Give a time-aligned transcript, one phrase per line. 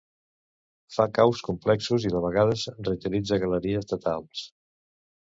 [0.93, 4.43] Fa caus complexos i de vegades reutilitza galeries de talps.